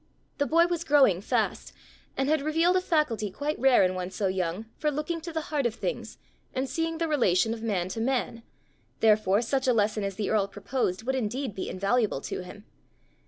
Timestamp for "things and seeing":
5.75-6.97